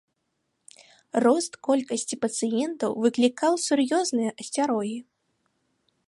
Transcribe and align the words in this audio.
Рост 1.25 1.51
колькасці 1.67 2.15
пацыентаў 2.23 2.91
выклікаў 3.03 3.53
сур'ёзныя 3.67 4.31
асцярогі. 4.45 4.97